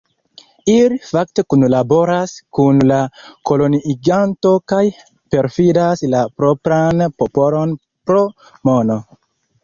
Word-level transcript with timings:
Ili 0.71 0.95
fakte 1.07 1.43
kunlaboras 1.53 2.31
kun 2.59 2.79
la 2.91 2.97
koloniiganto 3.49 4.53
kaj 4.73 4.79
perfidas 5.35 6.01
la 6.13 6.23
propran 6.41 7.05
popolon 7.21 7.75
pro 8.09 8.25
mono. 8.71 8.97